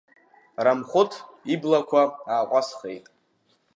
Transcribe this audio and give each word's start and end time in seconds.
Рамхәыҭ 0.63 1.11
иблақәа 1.53 2.01
ааҟәазхеит. 2.31 3.05